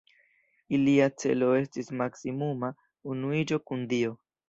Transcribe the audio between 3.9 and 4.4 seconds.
Dio.